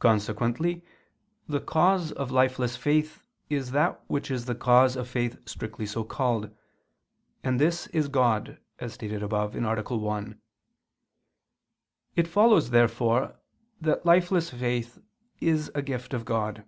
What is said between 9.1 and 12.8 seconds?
above (A. 1). It follows,